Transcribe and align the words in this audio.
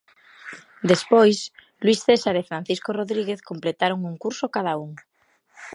Despois, 0.91 1.37
Luís 1.83 1.99
César 2.07 2.35
e 2.37 2.47
Francisco 2.49 2.89
Rodríguez 2.99 3.39
completaron 3.49 3.99
un 4.09 4.15
curso 4.23 4.45
cada 4.55 4.73
un. 4.85 4.91